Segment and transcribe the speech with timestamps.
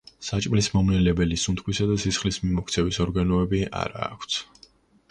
[0.27, 4.43] საჭმლის მომნელებელი, სუნთქვისა და სისხლის მიმოქცევის ორგანოები არა აქვთ.